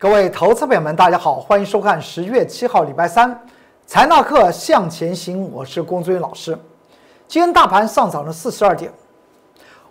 [0.00, 3.38] 各位投资朋友们，大家好，欢迎收看十月七号礼拜三
[3.84, 6.58] 财纳课向前行，我是龚志云老师。
[7.28, 8.90] 今天大盘上涨了四十二点。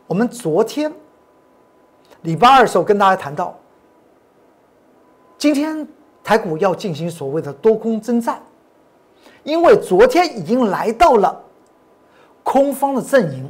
[0.08, 0.92] 我们昨天
[2.24, 3.56] 礼拜二的时候跟大家谈到，
[5.38, 5.88] 今天
[6.24, 8.42] 台股要进行所谓的多空征战，
[9.44, 11.40] 因为昨天已经来到了
[12.42, 13.48] 空方的阵营，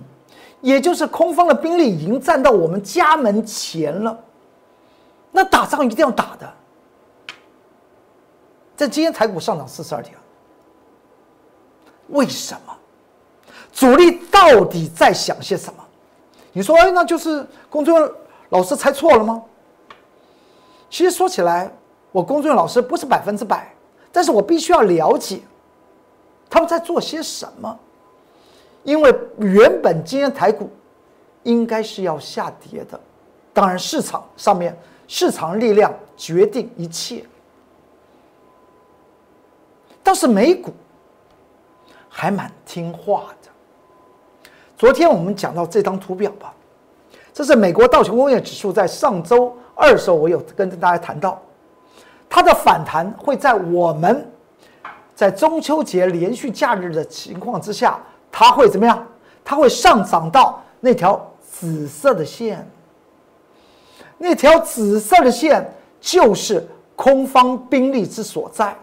[0.59, 4.19] 也就是空方的兵力已经站到我们家门前了。
[5.31, 6.53] 那打仗一定要打的，
[8.79, 10.15] 在今天台股上涨四十二点，
[12.07, 12.73] 为什么？
[13.73, 15.83] 主力到底在想些什么？
[16.53, 18.09] 你说，哎，那就是工作
[18.47, 19.43] 老师猜错了吗？
[20.89, 21.69] 其实说起来，
[22.13, 23.69] 我工作老师不是百分之百，
[24.13, 25.41] 但是我必须要了解
[26.49, 27.77] 他们在做些什么，
[28.83, 30.71] 因为原本今天台股
[31.43, 32.97] 应该是要下跌的，
[33.51, 34.73] 当然市场上面。
[35.05, 37.25] 市场力量决定一切，
[40.09, 40.73] 倒是美股
[42.09, 44.49] 还蛮听话的。
[44.75, 46.51] 昨天我们讲到这张图表吧，
[47.31, 51.39] 这是美国道琼工业指数在上周二的时候，我有跟大家谈到，
[52.27, 54.27] 它的反弹会在我们
[55.13, 57.99] 在中秋节连续假日的情况之下，
[58.31, 59.07] 它会怎么样？
[59.45, 62.67] 它会上涨到那条紫色的线。
[64.17, 68.75] 那条紫色的线就是空方兵力之所在，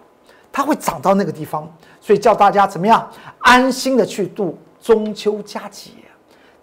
[0.56, 3.06] 它会涨到那个地方，所以叫大家怎么样
[3.40, 5.90] 安心的去度中秋佳节，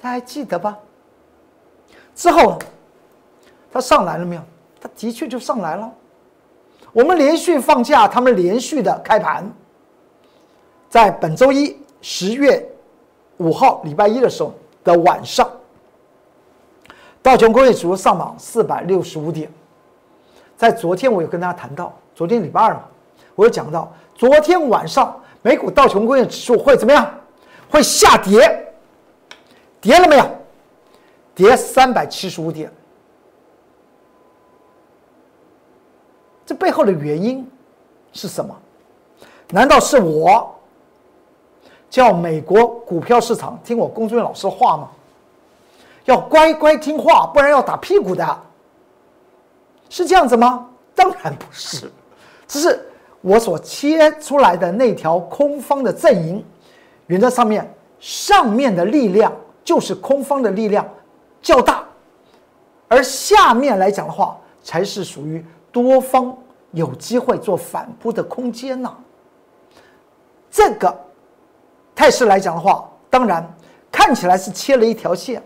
[0.02, 0.76] 大家还记得吧？
[2.16, 2.58] 之后
[3.72, 4.42] 它上来了没有？
[4.82, 5.94] 它的确就上来了。
[6.92, 9.48] 我们连续放假，他们连续的开盘，
[10.90, 12.68] 在本周一十月
[13.38, 15.48] 五号礼拜一的时候的晚上。
[17.22, 19.52] 道琼工业指数上涨四百六十五点，
[20.58, 22.86] 在昨天我有跟大家谈到，昨天礼拜二嘛，
[23.36, 27.10] 我有讲到，昨天晚上美股道琼工业指数会怎么样？
[27.70, 28.74] 会下跌，
[29.82, 30.30] 跌了没有？
[31.34, 32.72] 跌三百七十五点。
[36.46, 37.50] 这背后的原因
[38.12, 38.56] 是什么？
[39.50, 40.54] 难道是我
[41.90, 44.90] 叫美国股票市场听我龚俊老师话吗？
[46.06, 48.42] 要乖乖听话，不然要打屁股的，
[49.90, 50.70] 是这样子吗？
[50.94, 51.92] 当然不是，
[52.48, 52.86] 只是
[53.24, 56.46] 我所切出来的那条空方的阵营，
[57.08, 60.86] 原则上面上面的力量就是空方的力量
[61.42, 61.86] 较大，
[62.90, 66.38] 而下面来讲的话，才是属于多方
[66.72, 68.94] 有机会做反扑的空间呢。
[70.52, 70.94] 这个
[71.96, 73.56] 态势来讲的话，当然
[73.90, 75.42] 看起来是切了一条线。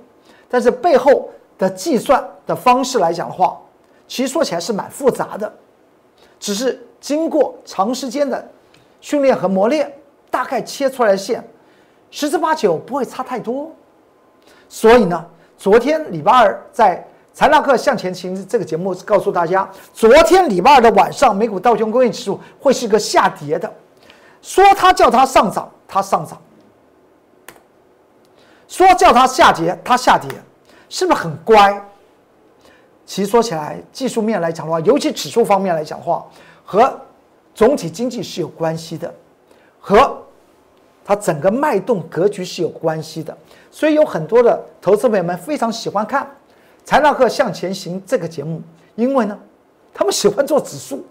[0.50, 3.60] 但是背后的计算的方式来讲的话，
[4.08, 5.54] 其实说起来是蛮复杂的，
[6.40, 8.46] 只是经过长时间的
[9.00, 9.90] 训练和磨练，
[10.30, 11.42] 大概切出来的线
[12.12, 13.72] 十之八九不会差太多。
[14.68, 15.26] 所以呢，
[15.58, 17.02] 昨天礼拜二在
[17.34, 23.74] 财纳克向前行这个节目告诉大家，昨天礼拜二的晚上，美股道琼工业指数会是个下跌的，
[24.42, 26.38] 说它叫它上涨，它上涨。
[28.68, 30.30] 说叫它下跌，它下跌，
[30.90, 31.82] 是不是很乖？
[33.06, 36.26] 其实说起来，技术面来讲的话，尤其指数方面来讲的话，
[36.70, 37.00] 和
[37.56, 39.12] 总体经济是有关系的，
[39.80, 40.22] 和
[41.06, 43.36] 它整个脉动格局是有关系的。
[43.72, 46.24] 所以有很多的投资朋友们非常喜欢看
[46.84, 48.62] 《财纳克向前行》这个节目，
[48.96, 49.40] 因为呢，
[49.94, 51.06] 他们喜欢做指数。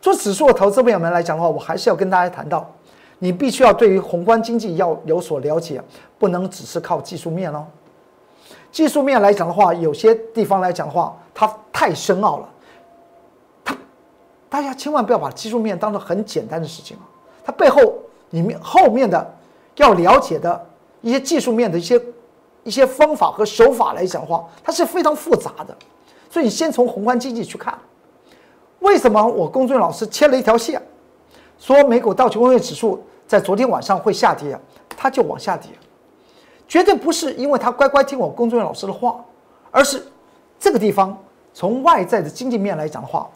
[0.00, 2.68] 做指数的投资朋友们来讲的话，我还是要跟大家谈到。
[3.20, 5.80] 你必须要对于宏观经济要有所了解，
[6.18, 7.64] 不能只是靠技术面哦。
[8.72, 12.48] 技术面来讲的话，有些地方来讲的话，它太深奥了。
[14.56, 17.04] 大家千万不要把技术面当做很简单的事情啊。
[17.44, 17.92] 它背后
[18.30, 19.34] 里面后面的
[19.76, 20.66] 要了解的
[21.02, 22.00] 一些技术面的一些
[22.64, 25.76] 一些方法和手法来讲的话，它是非常复杂的。
[26.30, 27.78] 所以你先从宏观经济去看，
[28.78, 30.80] 为什么我公众老师切了一条线？
[31.58, 34.58] 说美股道琼工业指数在昨天晚上会下跌，
[34.96, 35.70] 它就往下跌，
[36.66, 39.22] 绝对不是因为它乖乖听我工作老师的话，
[39.70, 40.02] 而是
[40.58, 41.14] 这个地方
[41.52, 43.28] 从外在的经济面来讲的话，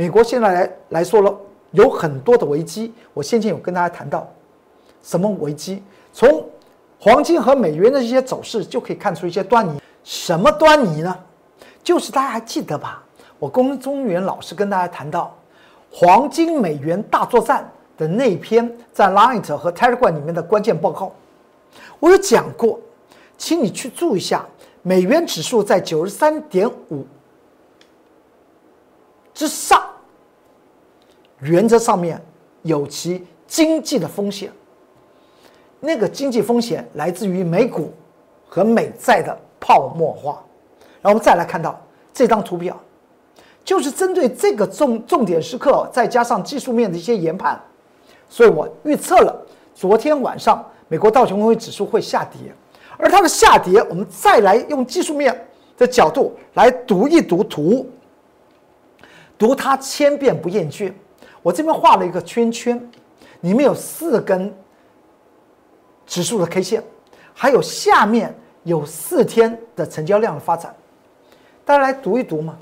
[0.00, 1.38] 美国现在来来说了
[1.72, 2.90] 有很多的危机。
[3.12, 4.26] 我先前有跟大家谈到
[5.02, 6.42] 什么危机，从
[6.98, 9.78] 黄金和美元的一些走势就可以看出一些端倪。
[10.02, 11.14] 什么端倪呢？
[11.84, 13.04] 就是大家还记得吧？
[13.38, 15.36] 我工作人员老师跟大家谈到。
[15.92, 21.12] 黄金美元大作战的那篇在 Line 和 Telegram 里面的关键报告，
[21.98, 22.80] 我有讲过，
[23.36, 24.46] 请你去注意一下，
[24.80, 27.04] 美元指数在九十三点五
[29.40, 29.82] 之上，
[31.38, 32.22] 原则上面
[32.60, 34.52] 有其经济的风险。
[35.80, 37.90] 那个经济风险来自于美股
[38.46, 40.44] 和美债的泡沫化。
[41.00, 41.80] 然后我们再来看到
[42.12, 42.78] 这张图表，
[43.64, 47.58] 就是针对这个重重点时刻，再加上技术面的一些研判，
[48.28, 49.34] 所以我预测了
[49.74, 52.54] 昨天晚上美国道琼工业指数会下跌，
[52.98, 55.48] 而它的下跌，我们再来用技术面
[55.78, 57.90] 的角度来读一读图，
[59.40, 60.92] 读它千遍不厌倦。
[61.42, 62.78] 我这边画了一个圈圈，
[63.40, 64.54] 里面有四根
[66.04, 66.84] 指数的 K 线，
[67.32, 70.76] 还有下面有四天的成交量的发展。
[71.64, 72.54] 大家来读一读嘛，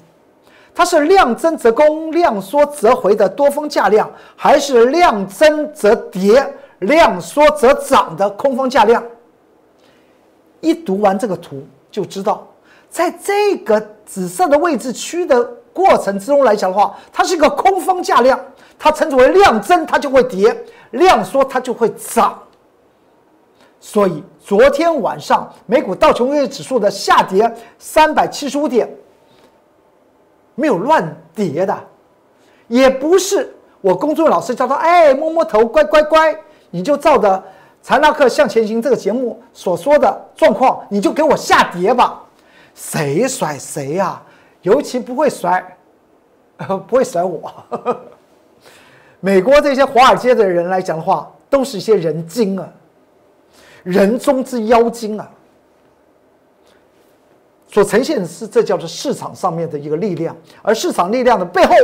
[0.72, 9.04] 它是量增则攻，量缩则回的多方价量，还是量增则跌，量缩则涨的空方价量？
[10.60, 12.46] 一读完这个图就知道，
[12.88, 18.40] 在这个紫色的位置区的过程之中来讲的话，它是一个空方价量，
[18.76, 20.52] 它称之为量增，它就会跌；
[20.90, 22.36] 量缩，它就会涨。
[23.78, 24.24] 所以。
[24.48, 28.88] 昨天晚上美股道琼斯指数的下跌三百七十五点，
[30.54, 31.78] 没有乱跌的，
[32.66, 36.34] 也不是我公众老师叫他哎摸摸头乖乖乖，
[36.70, 37.28] 你就照着
[37.82, 42.18] 《财纳克向前行》这个节目所说的状况，你就给我下跌吧，
[42.74, 44.22] 谁甩谁呀？
[44.62, 45.78] 尤其不会甩，
[46.86, 47.52] 不会甩我。
[49.20, 52.68] 美国这些华尔街的人来讲的话，都是一些人精啊。
[53.84, 55.30] 人中之妖精啊，
[57.68, 61.74] 所呈现的是这叫做市场上面的一个力量，而市场力量的背后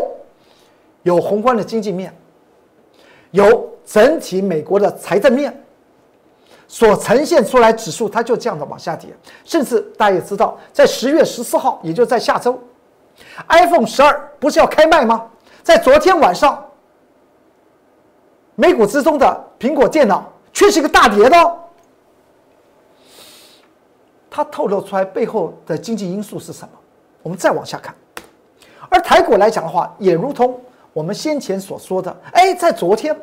[1.02, 2.14] 有宏观的经济面，
[3.30, 5.63] 有整体美国的财政面，
[6.74, 12.60] 所呈现出来指数它就这样的往下跌，甚至大家也知道，在十月十四号，也就在下周
[13.46, 15.30] ，iPhone 十二不是要开卖吗？
[15.62, 16.66] 在昨天晚上，
[18.56, 21.58] 美股之中的苹果电脑却是一个大跌的。
[24.28, 26.70] 它透露出来背后的经济因素是什么？
[27.22, 27.94] 我们再往下看，
[28.88, 30.60] 而台股来讲的话，也如同
[30.94, 33.14] 我们先前所说的，哎，在昨天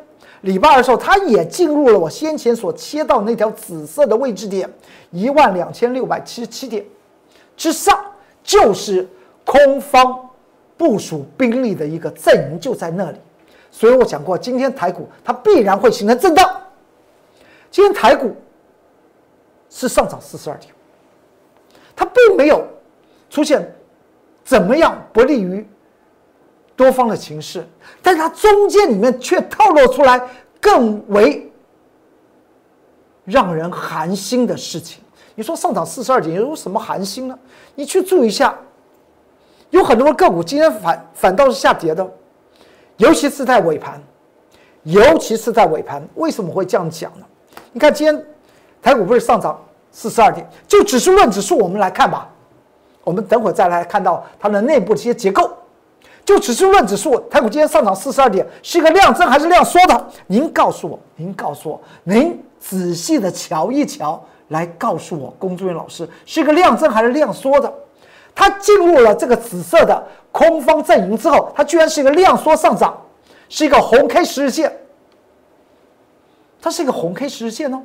[0.42, 4.70] 礼拜二的时候，它也进入了我先前所切到那条紫色的位置点
[5.10, 6.84] 一万两千六百七十七点
[7.56, 7.98] 之上，
[8.44, 9.08] 就是
[9.44, 10.28] 空方
[10.76, 13.18] 部署兵力的一个阵营就在那里。
[13.70, 16.60] 所以我讲过，今天台股它必然会形成震荡。
[17.70, 18.36] 今天台股
[19.70, 20.70] 是上涨四十二点。
[21.96, 22.66] 它并没有
[23.30, 23.74] 出现
[24.44, 25.66] 怎么样不利于
[26.82, 27.64] 多方的情势，
[28.02, 30.20] 但它中间里面却透露出来
[30.60, 31.48] 更为
[33.24, 35.00] 让人寒心的事情。
[35.36, 37.38] 你说上涨四十二点有什么寒心呢？
[37.76, 38.52] 你去注意一下，
[39.70, 42.04] 有很多个股今天反反倒是下跌的，
[42.96, 44.02] 尤其是在尾盘，
[44.82, 47.24] 尤其是在尾盘，为什么会这样讲呢？
[47.70, 48.26] 你看今天
[48.82, 49.56] 台股不是上涨？
[49.92, 52.28] 四十二点，就指数论指数，我们来看吧。
[53.04, 55.52] 我们等会再来看到它的内部的一些结构。
[56.24, 60.08] 就指数论指数，台股今天上涨四十二点，是一个量增还是量缩的？
[60.28, 67.72] 您告诉我，您告诉我，您仔细的瞧一瞧，来告诉我，工作人员老师，是一个量增还是量缩的？
[68.34, 72.96] 它进入了这个紫色的空方阵营之后，它居然是一个量缩上涨，
[73.48, 74.72] 是一个红 K 十日线，
[76.60, 77.82] 它是一个红 K 十日线哦。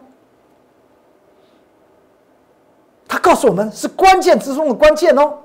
[3.07, 5.39] 它告诉我们是关键之中的关键哦。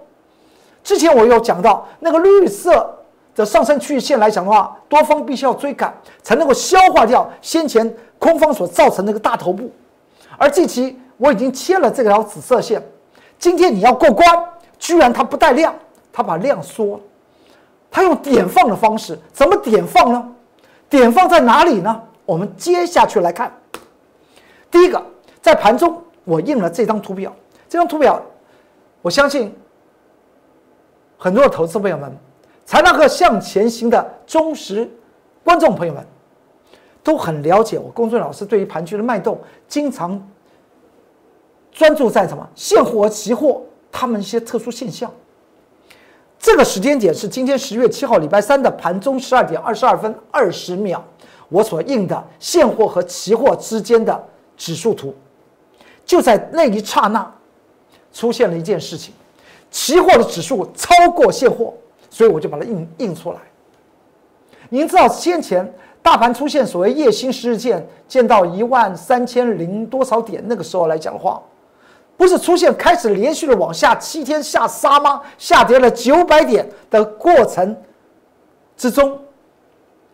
[0.83, 2.99] 之前我有讲到那个绿色
[3.35, 9.71] 的上升曲线来讲的话，多方必须要追赶，才能够消化掉先前空方所造成的一个大头部。
[10.37, 12.83] 而近期我已经切了这条紫色线，
[13.39, 14.27] 今天你要过关，
[14.79, 15.75] 居然它不带量，
[16.13, 17.01] 它把量缩了，
[17.91, 20.29] 它用点放的方式，怎么点放呢？
[20.91, 22.03] 点放在哪里呢？
[22.27, 23.53] 我们接下去来看，
[24.71, 25.03] 第一个
[25.41, 27.33] 在盘中我印了这张图表。
[27.69, 28.21] 这张图表，
[29.01, 29.55] 我相信
[31.23, 32.13] 很多的投资朋友们、
[32.65, 34.91] 财纳克向前行的忠实
[35.45, 36.05] 观众朋友们，
[37.01, 39.39] 都很了解我公孙老师对于盘区的脉动，
[39.69, 40.21] 经常
[41.71, 43.63] 专注在什么现货和、期货
[43.93, 45.09] 他们一些特殊现象。
[46.41, 51.05] 这个时间点是今天十月七号礼拜三的盘中十二点二十二分二十秒，
[51.49, 55.15] 我所印的现货和期货之间的指数图，
[56.05, 57.33] 就在那一刹那。
[58.13, 59.15] 出现了一件事情，
[59.73, 61.75] 期货的指数超过现货，
[62.09, 63.39] 所以我就把它印印出来。
[64.69, 71.43] 您知道先前大盘出现所谓夜星事件，见到一万三千零多少点，那个时候来讲的话，
[72.17, 75.23] 不是出现开始连续的往下七天下杀吗？
[75.39, 77.77] 下跌了九百点的过程
[78.77, 79.19] 之中，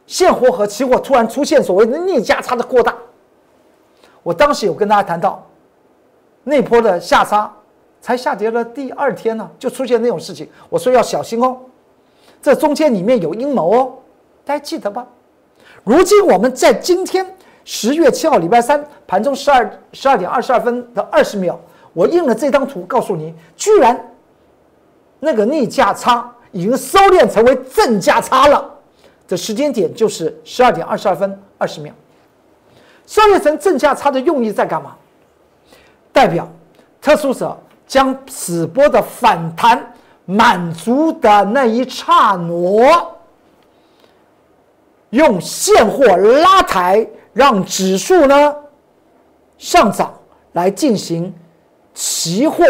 [0.06, 2.94] 现货和期货突然出现所谓的逆价差的扩大。
[4.22, 5.44] 我当时有跟大家谈到，
[6.44, 7.52] 那波的下杀
[8.00, 10.48] 才下跌了第二天呢，就出现那种事情。
[10.68, 11.56] 我说要小心哦，
[12.40, 13.92] 这中间里面有阴谋哦，
[14.44, 15.06] 大家记得吧？
[15.84, 17.26] 如今我们在今天
[17.64, 21.58] 十月七号礼拜三盘中十二十二点二十二分的二十秒，
[21.92, 24.12] 我印了这张图，告诉你，居然
[25.20, 28.74] 那个逆价差已经收敛成为正价差了。
[29.26, 31.92] 的时间点就是十二点二十二分二十秒。
[33.06, 34.96] 收敛成正价差的用意在干嘛？
[36.12, 36.48] 代表
[37.00, 37.56] 特殊者
[37.88, 39.92] 将此波的反弹
[40.26, 43.09] 满足的那一刹那。
[45.11, 48.54] 用现货拉抬，让指数呢
[49.57, 50.12] 上涨，
[50.52, 51.35] 来进行
[51.95, 52.62] 期货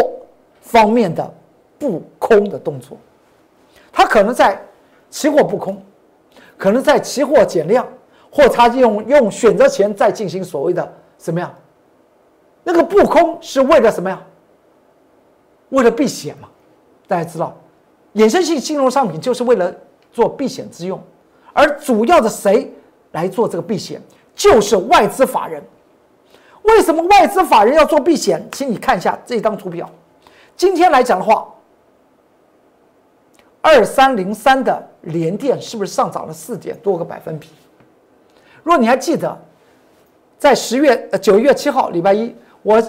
[0.61, 1.35] 方面的
[1.81, 2.97] 布空的动作。
[3.93, 4.57] 它可能在
[5.11, 5.83] 期货布空，
[6.57, 7.85] 可能在期货减量，
[8.31, 11.53] 或它用用选择权再进行所谓的什么呀？
[12.63, 14.23] 那个布空是为了什么呀？
[15.71, 16.49] 为了避险嘛？
[17.07, 17.57] 大家知道，
[18.15, 19.75] 衍生性金融商品就是为了
[20.13, 21.03] 做避险之用。
[21.53, 22.73] 而主要的谁
[23.13, 24.01] 来做这个避险，
[24.35, 25.63] 就是外资法人。
[26.63, 28.47] 为什么外资法人要做避险？
[28.53, 29.89] 请你看一下这张图表。
[30.57, 31.49] 今天来讲的话，
[33.61, 37.49] 二三零三的联电是不是上涨了四点多个百分比？
[38.63, 39.37] 如果你还记得，
[40.39, 42.81] 在十月呃九月七号礼拜一，我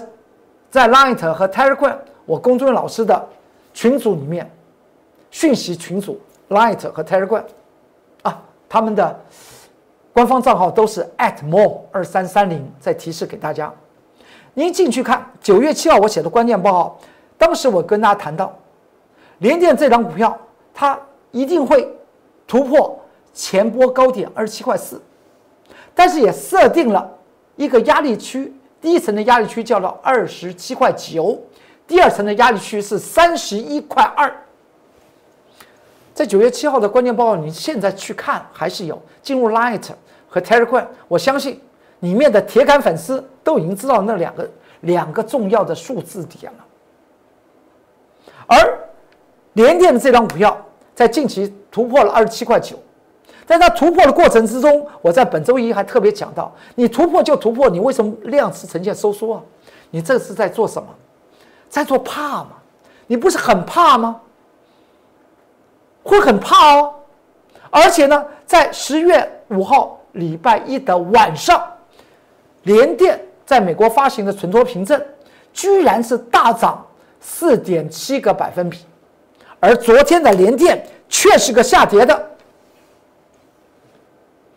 [0.70, 1.96] 在 Line 和 Telegram
[2.30, 3.28] 我公众老师的
[3.74, 4.48] 群组里面，
[5.32, 6.16] 讯息群组
[6.50, 7.42] Light 和 Telegram
[8.22, 8.40] 啊。
[8.68, 9.20] 他们的
[10.12, 13.74] 官方账号都是 at more 二三三零，在提示给大家。
[14.54, 16.98] 您进去看九月七号我写的关键报告，
[17.36, 18.56] 当时我跟大家谈到，
[19.38, 20.38] 联电这张股票
[20.72, 20.96] 它
[21.32, 21.92] 一定会
[22.46, 22.96] 突破
[23.34, 25.02] 前波高点二十七块四，
[25.96, 27.10] 但是也设定了
[27.56, 31.36] 一个压力区，第一层的压力区叫做二十七块九，
[31.90, 34.32] 第二层的压力区是三十一块二。
[36.14, 39.82] 在九月七号的关键报告，你现在去看还是有进入 Light
[40.28, 41.60] 和 Telegram，我相信
[41.98, 44.48] 里面的铁杆粉丝都已经知道那两个
[44.82, 46.64] 两个重要的数字点了。
[48.46, 48.78] 而
[49.54, 52.78] 联电的这张股票在近期突破了二十七块九，
[53.44, 59.42] 在它突破的过程之中，我在本周一还特别讲到，你突破就突破，你为什么量是呈现收缩啊？
[59.90, 60.88] 你这是在做什么？
[61.70, 62.50] 在做怕吗？
[63.06, 64.20] 你不是很怕吗？
[66.02, 66.94] 会很怕哦，
[67.70, 71.62] 而且呢，在十月五号礼拜一的晚上，
[72.64, 75.00] 联电在美国发行的存托凭证，
[75.52, 76.84] 居然是大涨
[77.20, 78.78] 四点七个百分比，
[79.60, 82.30] 而昨天的联电却是个下跌的，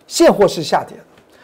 [0.08, 1.04] 现货是下跌的，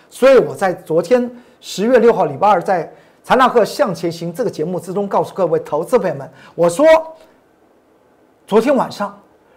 [0.09, 2.85] 所以我在昨天十月六号礼拜二在
[3.29, 6.83] 《财纳克向前行》这个节目之中告诉各位投资朋友们，我说
[8.47, 9.15] 昨天晚上。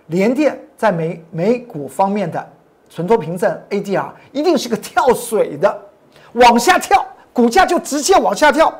[0.09, 2.52] 联电在美美股方面的
[2.91, 5.83] 存托凭证 ADR 一定是个跳水的，
[6.33, 7.02] 往下跳，
[7.33, 8.71] 股价就直接往下跳。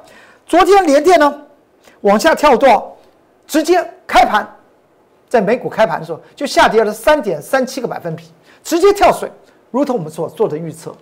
[0.45, 1.43] 昨天联电呢，
[2.03, 2.95] 往下跳多少？
[3.47, 4.47] 直接开盘，
[5.27, 8.27] 在美股开盘的时候就下跌了三点三七个百分比，
[8.63, 9.33] 直接跳水，
[9.71, 10.95] 如同我们所做的预测。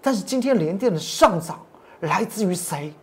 [0.00, 1.60] 但是今天联电的上涨
[2.02, 2.94] 来自于谁？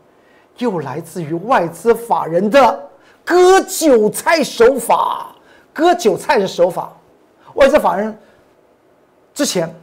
[0.60, 2.90] 又来自于外资法人的
[3.26, 5.36] 割韭菜手法。
[5.72, 6.92] 割韭菜的手法，
[7.54, 8.18] 外资法人
[9.34, 9.74] 之前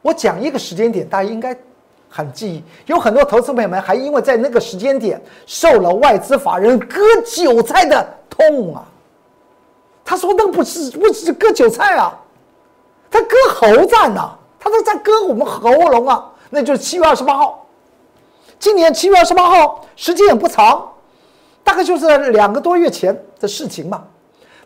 [0.00, 1.54] 我讲一个时间点，大家应该
[2.08, 2.64] 很记忆。
[2.86, 8.82] 有很多投资朋友们还因为在那个时间点受了外资法人割韭菜的痛啊。
[10.02, 12.18] 他说那不是不是割韭菜啊，
[13.10, 16.30] 他割喉战呐，他都在割我们喉咙啊。
[16.48, 17.61] 那就是七月二十八号，
[18.62, 20.88] 今年七月二十八号时间也不长，
[21.64, 24.04] 大概就是两个多月前的事情嘛。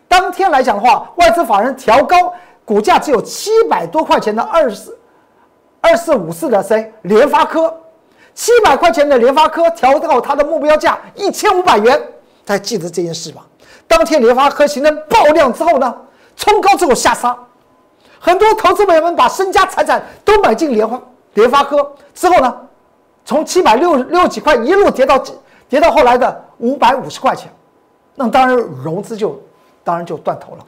[0.07, 2.31] 当天来讲的话，外资法人调高
[2.63, 4.95] 股价只有七百多块钱的二四
[5.81, 6.93] 二四五四的谁？
[7.01, 7.75] 联发科，
[8.35, 11.99] 七百块钱的联发科调到它的目标价一千五百元，
[12.45, 13.43] 大家记得这件事吧？
[13.87, 15.91] 当天联发科形成爆量之后呢，
[16.35, 17.35] 冲高之后下杀，
[18.19, 21.01] 很多投资朋友们把身家财产都买进联发
[21.33, 22.55] 联发科之后呢，
[23.27, 25.21] 从七百六六几块一路跌到
[25.69, 27.51] 跌到后来的五百五十块钱，
[28.15, 29.39] 那当然融资就。
[29.83, 30.65] 当然就断头了，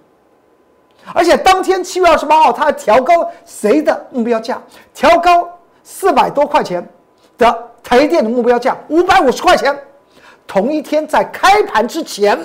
[1.14, 4.62] 而且当天七月二十八号，他还调高谁的目标价？
[4.94, 5.46] 调高
[5.84, 6.82] 四百多块钱
[7.38, 9.78] 的台电的目标价五百五十块钱。
[10.48, 12.40] 同一天在开盘之前，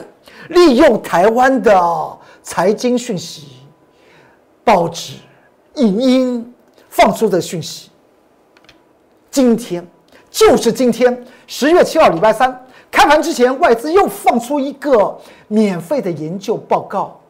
[0.49, 3.61] 利用台湾的财经讯息、
[4.65, 5.15] 报纸、
[5.77, 6.55] 影音
[6.89, 7.89] 放出的讯息。
[9.31, 9.87] 今天
[10.35, 17.21] 就是今天，十月七号礼拜三开盘之前，外资又放出一个免费的研究报告。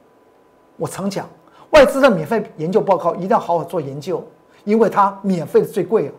[0.78, 1.28] 我常讲，
[1.68, 4.26] 外资的免费研究报告一定要好好做研究，
[4.64, 6.12] 因为它免费的最贵哦。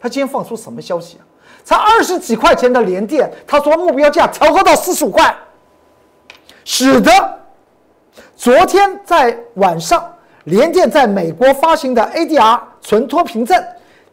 [0.00, 1.22] 他今天放出什么消息啊？
[1.62, 5.32] 才二十几块钱的联电，他说目标价调高到四十五块，
[6.64, 7.12] 使得
[8.34, 10.04] 昨天在晚上
[10.42, 13.64] 联电在美国发行的 ADR 存托凭证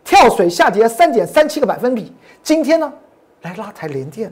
[0.03, 2.13] 跳水下跌三点三七个百分比。
[2.43, 2.91] 今天呢，
[3.41, 4.31] 来拉抬联电，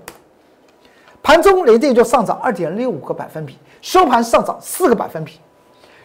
[1.21, 5.39] 盘中联电就上涨二点六五个百分比，收盘上涨四个百分比。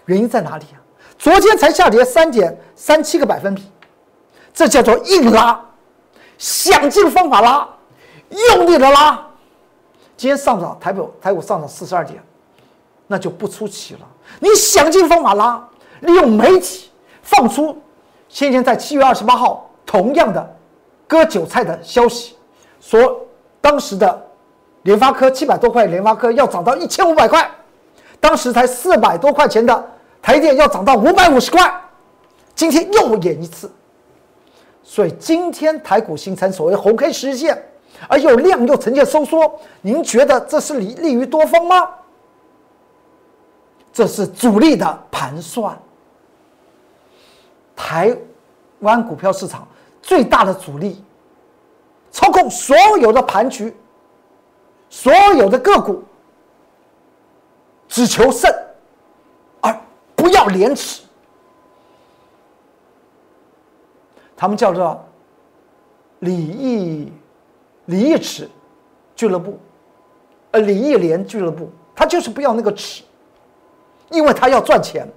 [0.06, 0.76] 原因在哪里啊？
[1.18, 3.62] 昨天才下跌三点三七个百分比，
[4.52, 5.60] 这叫做硬拉。
[6.36, 7.66] 想尽方法拉，
[8.28, 9.26] 用力的拉，
[10.16, 12.22] 今天上涨，台北台股上涨四十二点，
[13.06, 14.00] 那就不出奇了。
[14.40, 15.66] 你想尽方法拉，
[16.00, 16.90] 利用媒体
[17.22, 17.80] 放出
[18.34, 20.44] 先前在七月二十八号同样的
[21.06, 22.34] 割韭菜的消息，
[22.80, 23.24] 说
[23.60, 24.26] 当时的
[24.82, 27.48] 联发科七百多块，联发科要涨到一千五百块，
[28.18, 29.88] 当时才四百多块钱的
[30.20, 31.72] 台电要涨到五百五十块，
[32.56, 33.70] 今天又演一次。
[34.82, 37.64] 所以今天台股形成所谓红 K 十日线，
[38.08, 41.88] 而又量又呈现收缩，您觉得这是利利于多方吗？
[43.92, 45.78] 这是主力的盘算。
[47.76, 48.16] 台
[48.80, 49.66] 湾股票市场
[50.02, 51.02] 最大的主力，
[52.10, 53.74] 操控所有的盘局，
[54.88, 56.02] 所有的个股，
[57.88, 58.52] 只求胜，
[59.60, 59.80] 而
[60.14, 61.02] 不要廉耻。
[64.36, 65.02] 他们叫做
[66.20, 67.12] 李义
[67.86, 68.48] 李义耻
[69.16, 69.58] 俱乐部，
[70.50, 73.02] 呃，李义廉俱乐部，他就是不要那个耻，
[74.10, 75.08] 因为他要赚钱，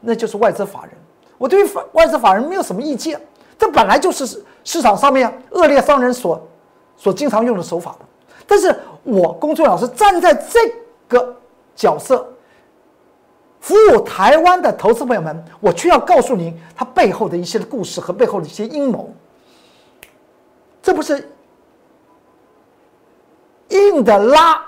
[0.00, 0.94] 那就是外资法人。
[1.38, 3.20] 我对于法外资法人没有什么意见，
[3.58, 6.40] 这本来就是市场上面恶劣商人所
[6.96, 7.96] 所经常用的手法。
[8.46, 10.72] 但是我公众老师站在这
[11.08, 11.36] 个
[11.74, 12.26] 角色。
[13.58, 19.12] 服务台湾的投资朋友们，我却要告诉您他背后的一些故事和背后的一些阴谋。
[20.80, 21.28] 这不是
[23.70, 24.64] 硬的拉，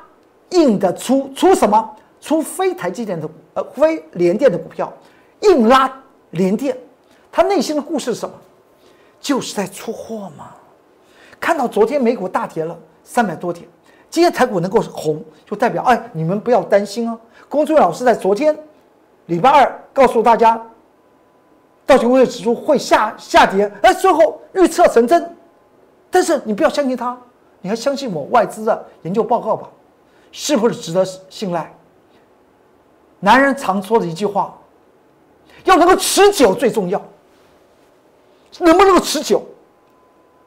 [0.51, 1.97] 硬的出出什么？
[2.21, 4.93] 出非台积电的呃非联电的股票，
[5.43, 5.87] 硬拉
[6.31, 6.77] 联电，
[7.31, 8.35] 他内心的故事是什么？
[9.21, 10.51] 就是在出货嘛。
[11.41, 13.69] 看到昨天美股大跌了三百多点，
[14.11, 17.19] 今天台股能够红，就代表哎，你们不要担心哦。
[17.49, 18.57] 公众老师在昨天。
[19.27, 20.59] 礼拜二告诉大家，
[21.85, 25.37] 道琼斯指数会下下跌，哎，最后预测成真。
[26.11, 27.15] 但是你不要相信他，
[27.61, 29.69] 你还相信我外资的研究报告吧？
[30.33, 31.71] 是不是值得信赖？
[33.21, 34.57] 男人常说的一句话，
[35.69, 37.01] 要能够持久最重要。
[38.61, 39.47] 能不能够持久，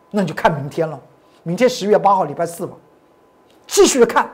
[0.09, 0.99] 那你就看明天了。
[1.43, 2.73] 明天十月八号礼拜四吧，
[3.65, 4.29] 继续的看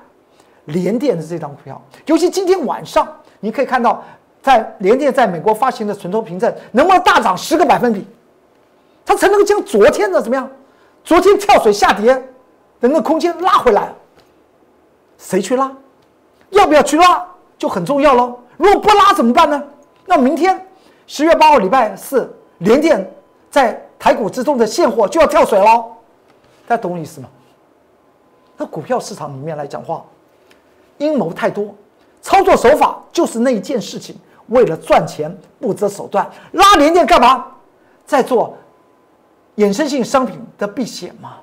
[0.65, 3.07] 联电的这张股票，尤其今天晚上
[3.39, 4.03] 你可以看到。
[4.39, 8.07] 在联电在美国发行的存托凭证能不能大涨十个百分比？
[9.05, 10.49] 它才能够将昨天的怎么样？
[11.03, 12.13] 昨天跳水下跌
[12.79, 13.93] 的那个空间拉回来。
[15.17, 15.69] 谁去拉？
[16.51, 18.39] 要不要去拉就很重要喽。
[18.55, 19.61] 如果不拉怎么办呢？
[20.05, 20.65] 那明天
[21.07, 23.09] 十月八号礼拜四，联电
[23.49, 25.95] 在台股之中的现货就要跳水喽。
[26.67, 27.29] 大家懂我意思吗？
[28.57, 30.03] 那股票市场里面来讲话，
[30.97, 31.73] 阴谋太多，
[32.21, 34.19] 操作手法就是那一件事情。
[34.47, 37.45] 为了赚钱不择手段，拉联电干嘛？
[38.05, 38.55] 在做
[39.57, 41.37] 衍生性商品的避险吗？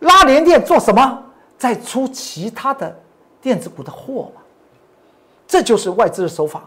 [0.00, 1.22] 拉联电做什么？
[1.58, 2.94] 在出其他的
[3.40, 4.40] 电子股的货吗？
[5.46, 6.64] 这就是外资的手法。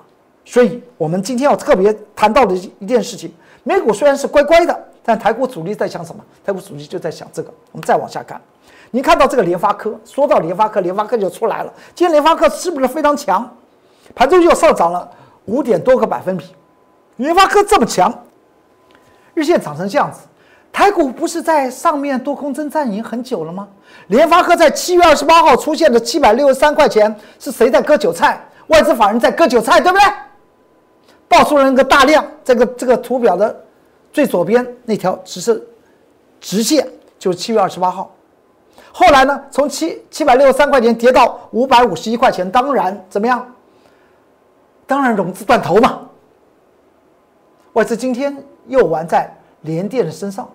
[0.49, 3.29] 所以我们今天要特别谈到的一件事情：
[3.63, 6.23] 美股虽然是乖乖的，但台股主力在想什么？
[6.45, 7.53] 台股主力就在想这个。
[7.73, 8.39] 我们再往下看，
[8.89, 11.73] 你看到这个联发科，说到联发科，联发科就出来了。
[11.93, 13.53] 今天联发科是不是非常强？
[14.15, 15.11] 盘中又上涨了
[15.45, 16.45] 五点多个百分比，
[17.17, 18.23] 联发科这么强，
[19.33, 20.21] 日线涨成这样子，
[20.71, 23.67] 台股不是在上面多空征战已经很久了吗？
[24.07, 28.41] 联发科在七月二十八号出现的七百六十三块钱，是谁在割韭菜？
[28.67, 30.07] 外资法人在割韭菜，对不对？
[31.27, 33.55] 爆出了那个大量，这个这个图表的
[34.11, 35.61] 最左边那条只是
[36.39, 36.87] 直线，
[37.19, 38.09] 就是七月二十八号。
[38.91, 43.53] 后来呢，从七七百六十三块钱跌到五百五十一块钱，当然怎么样？
[44.87, 45.99] 当然融资断头嘛，
[47.73, 48.35] 外资今天
[48.67, 49.29] 又玩在
[49.61, 50.49] 联电的身上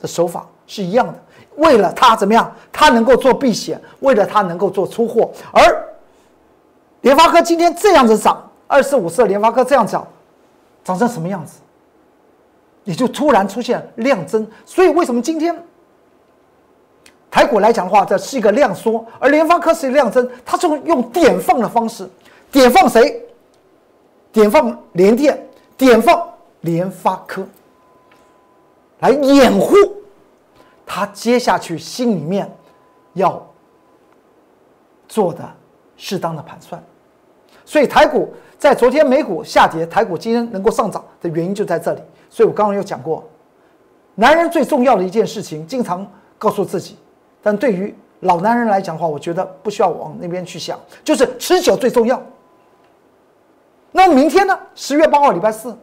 [0.00, 1.14] 的手法是一样的，
[1.56, 5.84] 为了它怎么样，它能够做避险，为了它能够做出货，而
[7.00, 10.06] 联发科今天这样子涨，二四五四联发科这样涨，
[10.88, 11.60] 长成什么样子，
[12.84, 14.50] 也就突然出现量增。
[14.64, 15.54] 所以为什么今天
[17.30, 22.08] 台股来讲的话，这是一个量缩，而联发科是一个量增，它是用点放的方式，
[22.50, 23.22] 点放谁？
[24.32, 25.46] 点放联电，
[25.76, 26.26] 点放
[26.62, 27.46] 联发科，
[29.00, 29.74] 来掩护
[30.86, 32.50] 他接下去心里面
[33.12, 33.46] 要
[35.06, 35.46] 做的
[35.98, 36.82] 适当的盘算。
[37.68, 42.00] 所以台股在昨天美股下跌，台股今天能够上涨的原因就在这里。
[42.30, 43.22] 所以我刚刚有讲过，
[44.14, 46.96] 男人最重要的一件事情，经常告诉自己，
[47.42, 52.18] 但对于老男人来讲的话，我觉得不需要往那边去想，就是持久最重要。
[53.92, 54.58] 那么明天呢？
[54.74, 55.76] 十月八号礼拜四，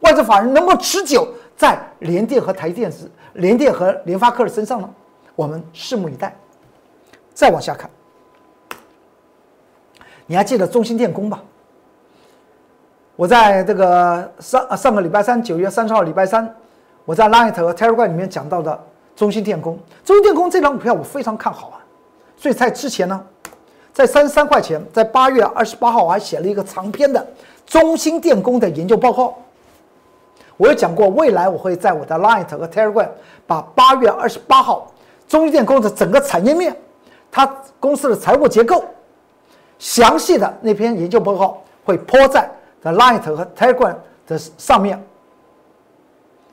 [0.00, 4.90] 外资法人能不能持久在联电和台电是联电和联发科的身上呢？
[5.34, 6.36] 我们拭目以待。
[7.32, 7.88] 再往下看。
[10.32, 11.42] 你还记得中芯电工吧？
[13.16, 16.50] 我在这个上上个礼拜三，九月三十号礼拜三，
[17.04, 18.82] 我在 Light 和 Telegram 里面讲到的
[19.14, 19.78] 中芯电工。
[20.02, 21.76] 中芯电工这张股票我非常看好啊，
[22.34, 23.22] 所以在之前呢，
[23.92, 27.26] 在三十三块钱，在八月二十八号我还写了一个长篇的
[27.66, 29.36] 中芯电工的研究报告。
[30.56, 33.10] 我有讲过，未来我会在我的 Light 和 Telegram
[33.46, 34.90] 把八月二十八号
[35.28, 36.74] 中芯电工的整个产业面，
[37.30, 37.46] 它
[37.78, 38.82] 公司的财务结构。
[39.82, 42.48] 详细的那篇研究报告会泼在
[42.82, 43.96] The Light 和 Telegram
[44.28, 45.04] 的上面，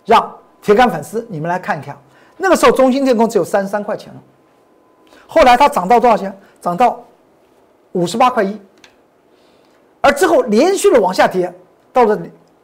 [0.03, 1.95] 让铁杆粉丝你们来看一看。
[2.37, 4.19] 那个时候中芯电工只有三十三块钱了，
[5.27, 6.35] 后来它涨到多少钱？
[6.59, 6.99] 涨到
[7.91, 8.59] 五十八块一，
[10.01, 11.53] 而之后连续的往下跌，
[11.93, 12.19] 到了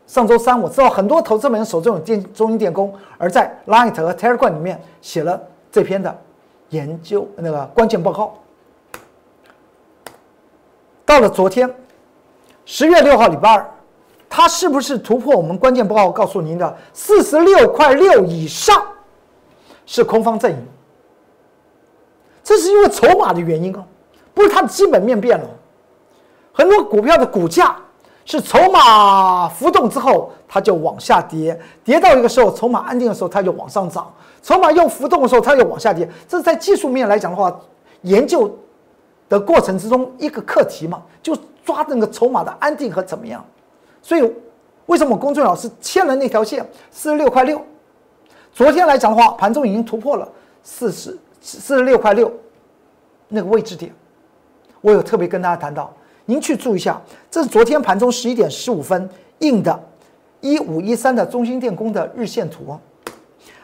[0.08, 5.40] 上周三，我知道很多投资人手中有电中芯电工，而在 Light 和 Telegram 里面写了
[5.72, 6.20] 这篇的
[6.70, 8.36] 研究那个关键报告。
[11.06, 11.72] 到了昨天，
[12.66, 13.70] 十月六号礼拜二，
[14.28, 18.82] 它是不是突破我们关键报告告诉您的四十六块六以上
[19.86, 20.58] 是空方阵营？
[22.44, 23.86] 这是因为筹码的原因啊，
[24.34, 25.48] 不是它的基本面变了。
[26.52, 27.76] 很多股票的股价
[28.26, 34.04] 是筹码浮动之后，它就往下跌，跌到一个时候筹码安定的时候，它就往上涨；
[34.42, 36.10] 筹码又浮动的时候，它又往下跌。
[36.28, 37.56] 这是在技术面来讲的话，
[38.02, 38.52] 研究。
[39.28, 43.44] 的过程之中，一个课题嘛，就抓那个筹码的安定和怎么样。
[44.02, 44.32] 所以，
[44.86, 47.60] 为什么公众老师牵了那条线四十六块六？
[48.54, 50.28] 昨天来讲的话，盘中已经突破了
[50.62, 52.32] 四十四十六块六
[53.28, 53.92] 那个位置点。
[54.82, 55.92] 我有特别跟大家谈到，
[56.26, 59.10] 您去注意一下，这是昨天盘中十一点十五分
[59.40, 59.78] 印的，
[60.42, 62.78] 一五一三的中心电工的日线图。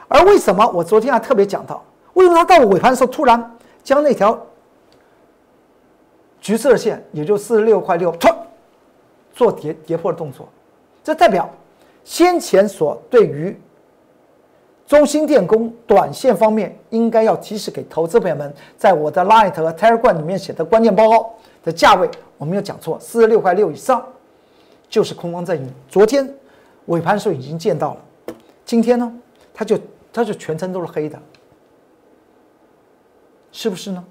[0.08, 1.84] 而为什么我昨天还特别讲到，
[2.16, 4.38] 为什么它到了尾盘的时候突然将那条？
[6.42, 8.28] 橘色的线也就四十六块六，突
[9.32, 10.50] 做跌跌破的动作，
[11.04, 11.50] 这代表
[12.04, 13.56] 先前所对于
[14.88, 24.06] 中芯电工短线方面应该要提示给投资朋友们，在我的 Light 和 Telegram 里面写的关键报告的价位，我没有讲错，四十六块六以上
[24.90, 25.74] 就是空方阵营。
[25.88, 26.28] 昨天
[26.88, 29.14] 尾盘时候已经见到了，今天呢，
[29.54, 29.80] 它就
[30.12, 31.18] 它就全程都是黑的，
[33.54, 34.04] 是不是呢？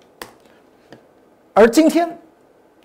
[1.60, 2.08] 而今天，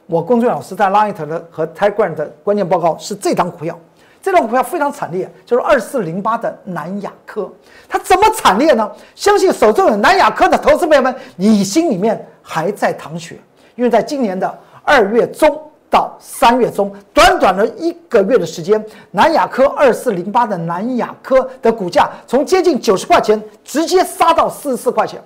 [0.05, 3.79] 我公众老师在 Light 的和 Telegram 的关键报告是这张股票，
[4.21, 7.49] 这张股票非常惨烈，就是二四零八的南亚科，
[7.87, 8.91] 它怎么惨烈呢？
[9.15, 13.39] 相信手中有南亚科的投资朋友们，你心里面还在淌血，
[13.75, 15.57] 因为在今年的二月中
[15.89, 25.21] 到三月中，短短的一个月的时间，南亚科二四零八的南亚科的股价从接近九十块钱直接杀到四十四块钱，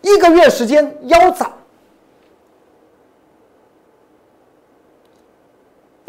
[0.00, 1.48] 一个月时间腰斩。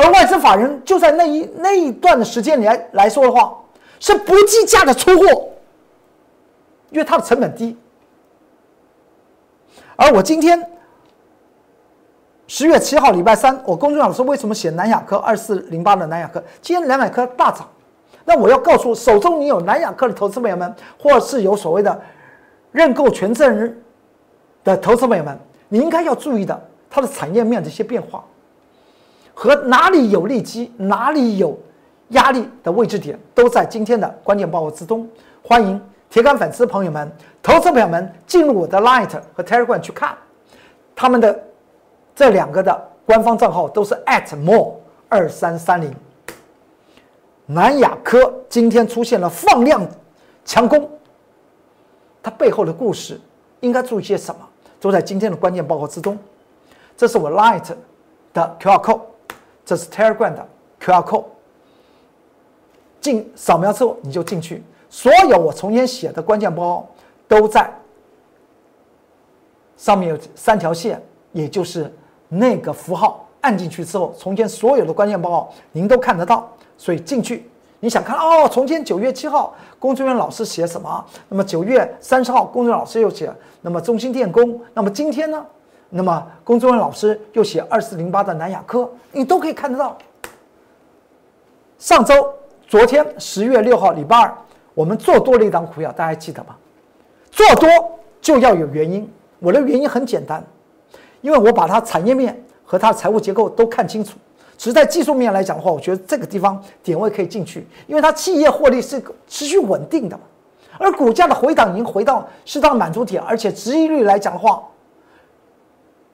[0.02, 3.54] 而外资法人就在那一那一段的时间里来来说的话，
[4.00, 5.50] 是不计价的出货，
[6.90, 7.78] 因为它的成本低。
[9.98, 10.66] 而我今天
[12.48, 16.42] 十月七号礼拜三，我公众老师为什么写南亚科二四零八的南亚科？
[16.62, 17.68] 今天南亚科大涨，
[18.24, 22.02] 那我要告诉手中你有南亚科的投资朋友们，或是有所谓的
[22.72, 23.84] 认购权证人
[24.64, 28.24] 的投资朋友们，你应该要注意的它的产业面的一些变化。
[29.40, 31.58] 和哪里有利基，哪里有
[32.10, 35.08] 压力的位置点，都在今天的关键报告之中。
[35.42, 37.10] 欢迎铁杆粉丝朋友们、
[37.42, 40.14] 投资朋友们进入我的 Light 和 Telegram 去看，
[40.94, 41.42] 他们的
[42.14, 44.74] 这两个的官方账号都是 at more
[45.08, 45.90] 二三三零。
[47.46, 49.88] 南亚科今天出现了放量
[50.44, 50.90] 强攻，
[52.22, 53.18] 它背后的故事
[53.62, 54.42] 应该注意些什么，
[54.82, 56.18] 都在今天的关键报告之中。
[56.98, 57.72] 这是我 Light
[58.34, 59.00] 的 QR code。
[59.70, 60.48] 这是 Telegram 的
[60.82, 61.26] QR code，
[63.00, 66.90] 进扫描之后你就进去，所有我从前写的关键包
[67.28, 67.72] 都在
[69.78, 71.00] 上面有三条线，
[71.34, 71.94] 也就是
[72.30, 76.50] 那个符号，按进去之后，从前所有的关键包您都看得到。
[76.76, 77.48] 所以进去，
[77.80, 81.06] 你想看哦，从前九月七号，工作人员老师写什么？
[81.28, 84.60] 那么九月三十号，工作人员老师又写，那么中心电工。
[84.74, 85.46] 那么今天呢？
[85.90, 89.98] 那么龚志远老师又写二四零八的南亚科，你都可以看得到。
[91.78, 92.14] 上周。
[92.68, 94.32] 昨天十月六号，礼拜二，
[94.76, 96.56] 我们做多了一档股票，大家记得吗？
[97.32, 97.68] 做多
[98.22, 100.46] 就要有原因，我的原因很简单，
[101.22, 104.20] 因为我把它产业面和它的财务结构都看清楚。
[104.56, 110.16] 只是在技术面来讲的话，我觉得这个地方点位可以进去，因为它企业获利是持续稳定的，
[110.78, 114.62] 而股价的回档已经回到适当满足点，而且值益率来讲的话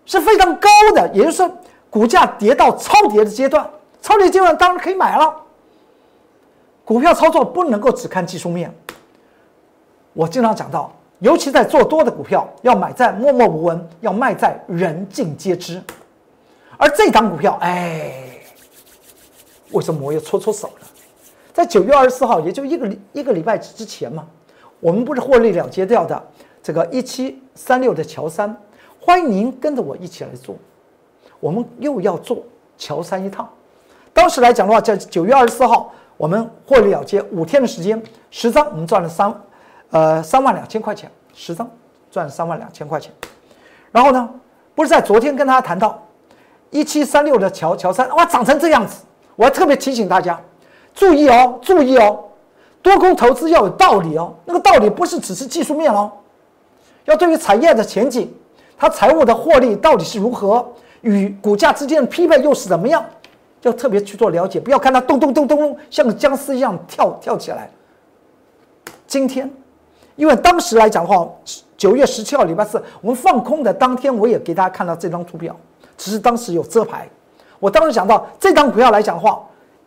[0.06, 1.52] 是非常高的，也就是说
[1.90, 3.70] 股价跌到超跌的阶段，
[4.02, 5.36] 超跌阶段当然可以买了。
[6.84, 8.74] 股票操作不能够只看技术面。
[10.14, 15.82] 我经常讲到，尤其在做多的股票，要买在默默无闻，要卖在人尽皆知。
[16.78, 18.14] 而这档股票，哎，
[19.72, 20.88] 为什么我又搓搓手了？
[21.54, 24.28] 在九月二十四号，也就一个一个礼拜之前嘛，
[24.80, 26.22] 我们不是获利了结掉的
[26.62, 28.56] 这个一七三六的乔三，
[29.06, 30.56] 欢迎您跟着我一起来做，
[31.40, 32.44] 我们又要做
[32.76, 33.48] 乔三一趟。
[34.12, 35.94] 当时来讲的话，在九月二十四号。
[36.18, 39.34] 我们获利了结五天的时间，十张我们赚了三，
[39.90, 41.70] 呃三万两千块钱，十张
[42.10, 43.12] 赚三万两千块钱。
[43.92, 44.30] 然后呢，
[44.74, 46.02] 不是在昨天跟大家谈到
[46.70, 49.04] 一七三六的乔乔三，哇，长成这样子，
[49.36, 50.40] 我要特别提醒大家
[50.94, 52.24] 注意哦，注意哦，
[52.82, 56.10] 多空投资要有道理哦，那个道理不是只是技术面哦，
[57.04, 58.34] 要对于产业的前景，
[58.78, 60.66] 它财务的获利到底是如何，
[61.02, 63.04] 与股价之间的匹配又是怎么样？
[63.62, 67.68] 要特别去做了解，不要看它咚咚咚咚咚，像个僵尸一样跳跳起来。
[69.08, 69.52] 今天，
[70.16, 71.28] 因为当时来讲的话，
[71.76, 75.56] 九月十七号礼拜四，我们放空的当天，我也给大家看到这张图表，
[75.98, 77.10] 只是当时有遮牌。
[77.60, 79.44] 我当时讲到这张股票来讲的话，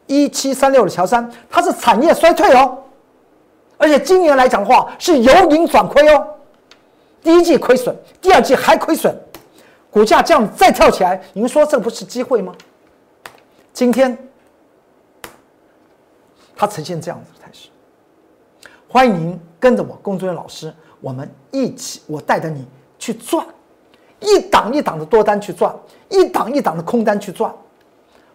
[0.07, 2.79] 一七三六的乔山，它是产业衰退哦，
[3.77, 6.27] 而且今年来讲的话是由盈转亏哦，
[7.29, 9.15] 第一季亏损，第二季还亏损，
[9.91, 12.55] 股价这样再跳起来，您说这不是机会吗？
[13.71, 14.17] 今天，
[16.57, 17.69] 它呈现这样子的态势。
[18.89, 22.67] 欢迎您跟着我龚尊老师，我们一起，我带着你
[22.99, 23.47] 去赚，
[24.21, 25.77] 一档一档的多单去赚，
[26.09, 27.55] 一档一档的空单去赚。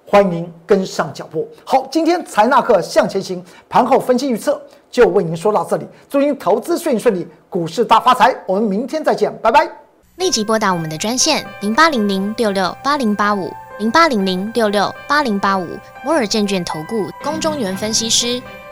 [0.06, 1.48] 欢迎您跟上脚步。
[1.64, 4.62] 好，今天财纳克向前行盘后分析预测
[4.92, 8.36] 就为您说到这里，祝您投资顺顺利，股市大发财。
[8.46, 9.70] 我们明天再见，拜拜。
[10.18, 13.52] 立即拨打我们的专线零八零零六六八零八五。
[13.80, 15.68] 零八零零六六八零八五
[16.06, 18.40] 摩尔证券投顾龚中原分析师，